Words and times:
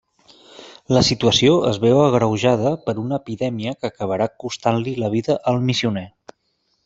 La 0.95 1.01
situació 1.07 1.57
es 1.71 1.77
veu 1.83 1.99
agreujada 2.05 2.71
per 2.87 2.95
una 3.03 3.19
epidèmia 3.23 3.75
que 3.81 3.91
acabarà 3.93 4.29
costant-li 4.45 4.95
la 5.05 5.11
vida 5.17 5.37
al 5.53 5.61
missioner. 5.69 6.07